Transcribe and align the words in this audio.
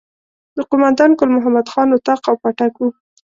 د 0.55 0.57
قوماندان 0.69 1.11
ګل 1.19 1.29
محمد 1.37 1.67
خان 1.73 1.87
اطاق 1.97 2.21
او 2.29 2.35
پاټک 2.41 2.73
وو. 2.77 2.89